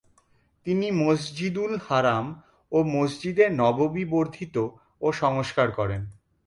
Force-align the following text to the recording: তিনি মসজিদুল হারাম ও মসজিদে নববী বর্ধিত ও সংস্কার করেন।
তিনি 0.65 0.87
মসজিদুল 1.01 1.73
হারাম 1.87 2.25
ও 2.71 2.77
মসজিদে 2.95 3.45
নববী 3.51 4.03
বর্ধিত 4.05 4.55
ও 5.01 5.07
সংস্কার 5.13 5.67
করেন। 5.71 6.01